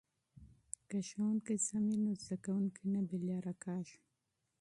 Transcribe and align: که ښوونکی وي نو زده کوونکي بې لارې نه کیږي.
که 0.89 0.97
ښوونکی 1.07 1.55
وي 1.83 1.95
نو 2.03 2.11
زده 2.23 2.35
کوونکي 2.45 2.83
بې 3.09 3.17
لارې 3.27 3.53
نه 3.53 3.53
کیږي. 3.63 3.97